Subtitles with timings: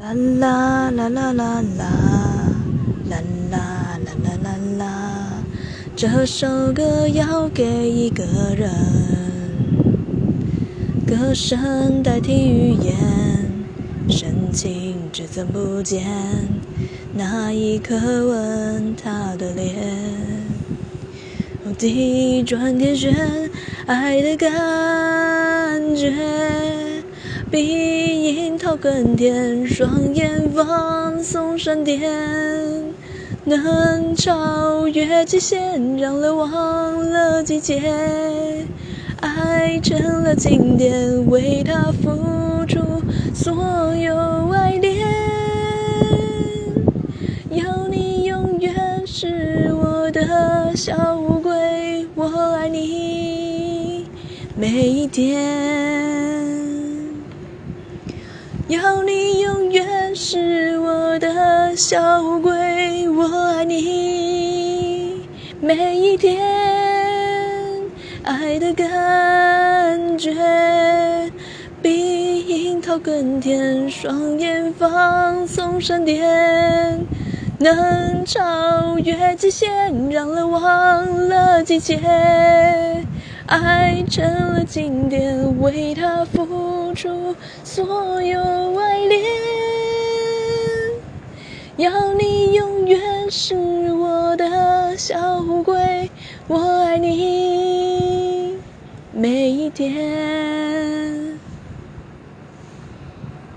[0.00, 1.84] 啦啦啦啦啦啦，
[3.10, 5.44] 啦啦啦啦啦啦，
[5.94, 8.24] 这首歌要给一个
[8.56, 8.70] 人。
[11.06, 12.96] 歌声代替语言，
[14.08, 16.02] 深情只增不减。
[17.12, 17.94] 那一刻
[18.26, 19.76] 吻他的脸，
[21.76, 23.14] 地转天旋，
[23.84, 26.10] 爱的感觉。
[27.50, 28.09] 比。
[28.30, 32.10] 樱桃更甜，双眼放送闪电，
[33.44, 37.80] 能超越极限，让人忘了季节，
[39.20, 42.78] 爱成了经典，为他付出
[43.34, 44.16] 所有
[44.52, 45.06] 爱恋。
[47.50, 48.72] 要你永远
[49.04, 54.06] 是我的小乌龟，我爱你
[54.56, 56.39] 每一天。
[58.70, 63.24] 要你永远是我的小乌龟，我
[63.56, 65.28] 爱你
[65.60, 66.40] 每一天，
[68.22, 70.32] 爱的感觉
[71.82, 77.04] 比樱桃更甜，双眼放送闪电，
[77.58, 79.68] 能超越极限，
[80.12, 81.98] 让人忘了季节。
[83.50, 87.34] 爱成了经典，为他付出
[87.64, 88.40] 所有
[88.78, 89.20] 爱恋。
[91.76, 93.56] 要你永远是
[93.92, 96.08] 我的小乌龟，
[96.46, 98.56] 我爱你
[99.12, 100.59] 每一天。